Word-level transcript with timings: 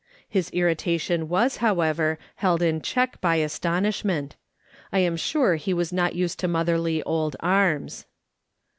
His 0.27 0.49
irritation 0.49 1.29
was, 1.29 1.57
however, 1.57 2.17
held 2.37 2.63
in 2.63 2.81
check 2.81 3.21
by 3.21 3.35
astonish 3.35 4.03
ment; 4.03 4.35
I 4.91 4.97
am 4.97 5.15
sure 5.15 5.57
he 5.57 5.75
was 5.75 5.93
not 5.93 6.15
used 6.15 6.39
to 6.39 6.47
motherly 6.47 7.03
old 7.03 7.35
arms. 7.39 8.07